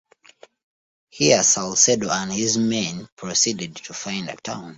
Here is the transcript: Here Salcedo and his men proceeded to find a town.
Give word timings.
Here 1.09 1.43
Salcedo 1.43 2.09
and 2.09 2.33
his 2.33 2.57
men 2.57 3.07
proceeded 3.15 3.75
to 3.75 3.93
find 3.93 4.29
a 4.29 4.35
town. 4.35 4.69